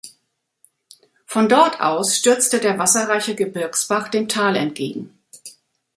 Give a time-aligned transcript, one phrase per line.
[1.27, 5.15] Von dort aus stürzte der wasserreiche Gebirgsbach dem Tal entgegen.